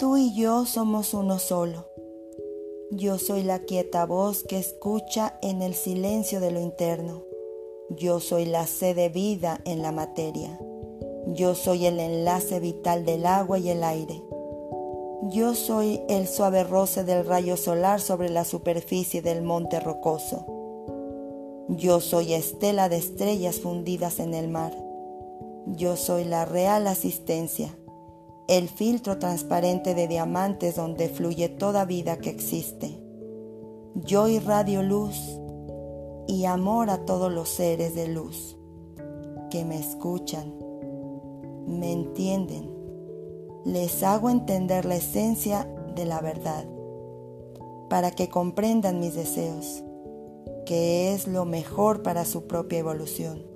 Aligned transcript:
y 0.00 0.34
yo 0.34 0.66
somos 0.66 1.14
uno 1.14 1.38
solo. 1.38 1.86
Yo 2.90 3.18
soy 3.18 3.42
la 3.42 3.60
quieta 3.60 4.04
voz 4.04 4.42
que 4.42 4.58
escucha 4.58 5.38
en 5.40 5.62
el 5.62 5.74
silencio 5.74 6.40
de 6.40 6.50
lo 6.50 6.60
interno. 6.60 7.24
Yo 7.90 8.20
soy 8.20 8.44
la 8.44 8.66
sed 8.66 8.96
de 8.96 9.08
vida 9.08 9.60
en 9.64 9.82
la 9.82 9.92
materia. 9.92 10.60
Yo 11.28 11.54
soy 11.54 11.86
el 11.86 12.00
enlace 12.00 12.60
vital 12.60 13.04
del 13.04 13.24
agua 13.24 13.58
y 13.58 13.70
el 13.70 13.82
aire. 13.82 14.22
Yo 15.30 15.54
soy 15.54 16.02
el 16.08 16.28
suave 16.28 16.64
roce 16.64 17.04
del 17.04 17.24
rayo 17.24 17.56
solar 17.56 18.00
sobre 18.00 18.28
la 18.28 18.44
superficie 18.44 19.22
del 19.22 19.42
monte 19.42 19.80
rocoso. 19.80 20.44
Yo 21.68 22.00
soy 22.00 22.34
estela 22.34 22.88
de 22.88 22.96
estrellas 22.96 23.60
fundidas 23.60 24.20
en 24.20 24.34
el 24.34 24.48
mar. 24.48 24.76
Yo 25.66 25.96
soy 25.96 26.24
la 26.24 26.44
real 26.44 26.86
asistencia, 26.86 27.78
el 28.48 28.68
filtro 28.68 29.18
transparente 29.18 29.94
de 29.94 30.08
diamantes 30.08 30.76
donde 30.76 31.08
fluye 31.08 31.48
toda 31.48 31.84
vida 31.84 32.18
que 32.18 32.30
existe. 32.30 33.00
Yo 33.94 34.28
irradio 34.28 34.82
luz 34.82 35.16
y 36.26 36.44
amor 36.44 36.90
a 36.90 37.04
todos 37.04 37.32
los 37.32 37.48
seres 37.48 37.94
de 37.94 38.08
luz 38.08 38.56
que 39.50 39.64
me 39.64 39.78
escuchan, 39.78 40.54
me 41.66 41.92
entienden 41.92 42.74
les 43.64 44.02
hago 44.02 44.28
entender 44.28 44.84
la 44.84 44.96
esencia 44.96 45.66
de 45.96 46.04
la 46.04 46.20
verdad, 46.20 46.66
para 47.88 48.10
que 48.10 48.28
comprendan 48.28 49.00
mis 49.00 49.14
deseos, 49.14 49.82
que 50.66 51.14
es 51.14 51.26
lo 51.26 51.46
mejor 51.46 52.02
para 52.02 52.26
su 52.26 52.46
propia 52.46 52.80
evolución. 52.80 53.46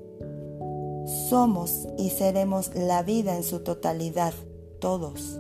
Somos 1.29 1.87
y 1.99 2.11
seremos 2.11 2.75
la 2.75 3.03
vida 3.03 3.37
en 3.37 3.43
su 3.43 3.61
totalidad, 3.61 4.33
todos, 4.79 5.39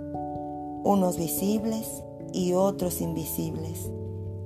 unos 0.84 1.16
visibles 1.16 2.02
y 2.32 2.52
otros 2.52 3.00
invisibles, 3.00 3.90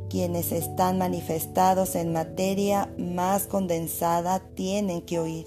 quienes 0.08 0.52
están 0.52 0.98
manifestados 0.98 1.94
en 1.94 2.12
materia 2.12 2.92
más 2.98 3.46
condensada 3.46 4.40
tienen 4.54 5.02
que 5.02 5.18
oír. 5.18 5.46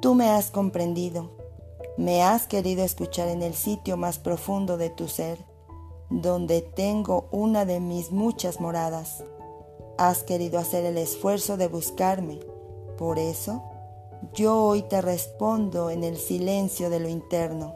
Tú 0.00 0.14
me 0.14 0.28
has 0.28 0.50
comprendido 0.50 1.38
me 1.98 2.22
has 2.22 2.46
querido 2.46 2.84
escuchar 2.84 3.26
en 3.26 3.42
el 3.42 3.54
sitio 3.54 3.96
más 3.96 4.20
profundo 4.20 4.76
de 4.76 4.88
tu 4.88 5.08
ser, 5.08 5.36
donde 6.10 6.60
tengo 6.62 7.28
una 7.32 7.64
de 7.64 7.80
mis 7.80 8.12
muchas 8.12 8.60
moradas. 8.60 9.24
Has 9.98 10.22
querido 10.22 10.60
hacer 10.60 10.84
el 10.84 10.96
esfuerzo 10.96 11.56
de 11.56 11.66
buscarme. 11.66 12.38
Por 12.96 13.18
eso, 13.18 13.64
yo 14.32 14.62
hoy 14.62 14.82
te 14.82 15.02
respondo 15.02 15.90
en 15.90 16.04
el 16.04 16.18
silencio 16.18 16.88
de 16.88 17.00
lo 17.00 17.08
interno. 17.08 17.74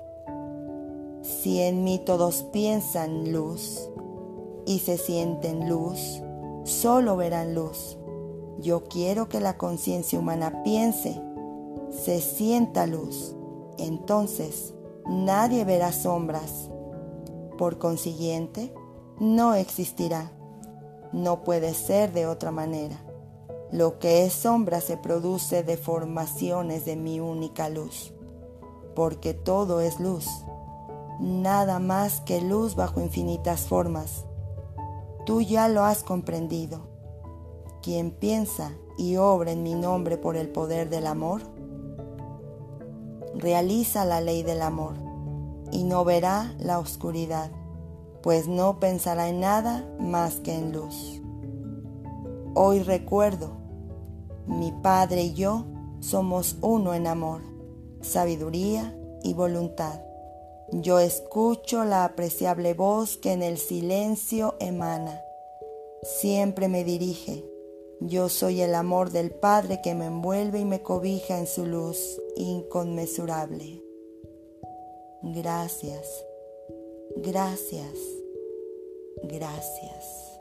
Si 1.22 1.60
en 1.60 1.84
mí 1.84 1.98
todos 1.98 2.42
piensan 2.52 3.32
luz 3.32 3.88
y 4.66 4.80
se 4.80 4.98
sienten 4.98 5.68
luz, 5.68 6.20
solo 6.64 7.16
verán 7.16 7.54
luz. 7.54 7.96
Yo 8.58 8.84
quiero 8.84 9.28
que 9.28 9.40
la 9.40 9.56
conciencia 9.56 10.18
humana 10.18 10.62
piense, 10.62 11.20
se 11.90 12.20
sienta 12.20 12.86
luz 12.86 13.34
entonces 13.78 14.74
nadie 15.06 15.64
verá 15.64 15.92
sombras. 15.92 16.70
Por 17.58 17.78
consiguiente, 17.78 18.72
no 19.18 19.54
existirá. 19.54 20.32
No 21.12 21.42
puede 21.42 21.74
ser 21.74 22.12
de 22.12 22.26
otra 22.26 22.50
manera. 22.50 22.96
Lo 23.70 23.98
que 23.98 24.24
es 24.24 24.32
sombra 24.32 24.80
se 24.80 24.96
produce 24.96 25.62
de 25.62 25.76
formaciones 25.76 26.84
de 26.84 26.96
mi 26.96 27.20
única 27.20 27.68
luz, 27.68 28.12
porque 28.94 29.34
todo 29.34 29.80
es 29.80 29.98
luz, 29.98 30.26
nada 31.22 31.78
más 31.78 32.20
que 32.20 32.40
luz 32.40 32.74
bajo 32.74 33.00
infinitas 33.00 33.60
formas. 33.60 34.24
Tú 35.24 35.40
ya 35.40 35.68
lo 35.68 35.84
has 35.84 36.02
comprendido. 36.02 36.80
Quien 37.80 38.10
piensa 38.10 38.72
y 38.98 39.16
obra 39.16 39.52
en 39.52 39.62
mi 39.62 39.74
nombre 39.74 40.18
por 40.18 40.36
el 40.36 40.48
poder 40.48 40.90
del 40.90 41.06
amor, 41.06 41.42
realiza 43.34 44.04
la 44.04 44.20
ley 44.20 44.42
del 44.42 44.62
amor 44.62 44.94
y 45.70 45.84
no 45.84 46.04
verá 46.04 46.54
la 46.58 46.78
oscuridad, 46.78 47.50
pues 48.22 48.48
no 48.48 48.80
pensará 48.80 49.28
en 49.28 49.40
nada 49.40 49.88
más 50.00 50.40
que 50.40 50.54
en 50.54 50.72
luz. 50.72 51.22
Hoy 52.54 52.82
recuerdo, 52.82 53.52
mi 54.46 54.72
Padre 54.72 55.22
y 55.22 55.34
yo 55.34 55.66
somos 56.00 56.58
uno 56.60 56.94
en 56.94 57.06
amor, 57.06 57.42
sabiduría 58.00 58.96
y 59.22 59.34
voluntad. 59.34 60.11
Yo 60.72 60.98
escucho 60.98 61.84
la 61.84 62.04
apreciable 62.04 62.74
voz 62.74 63.16
que 63.16 63.32
en 63.32 63.42
el 63.42 63.58
silencio 63.58 64.56
emana. 64.58 65.20
Siempre 66.02 66.68
me 66.68 66.82
dirige 66.82 67.44
yo 68.04 68.28
soy 68.28 68.62
el 68.62 68.74
amor 68.74 69.10
del 69.10 69.30
Padre 69.30 69.80
que 69.80 69.94
me 69.94 70.06
envuelve 70.06 70.58
y 70.58 70.64
me 70.64 70.82
cobija 70.82 71.38
en 71.38 71.46
su 71.46 71.66
luz 71.66 72.20
inconmensurable. 72.34 73.80
Gracias, 75.22 76.24
gracias, 77.16 77.94
gracias. 79.22 80.31